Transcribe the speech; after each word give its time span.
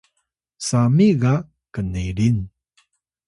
sami 0.67 1.07
ga 1.21 1.35
knerin 1.91 2.37